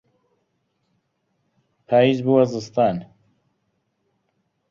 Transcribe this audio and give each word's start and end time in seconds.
پاییز 1.87 2.19
بووە 2.25 2.43
زستان. 2.53 2.97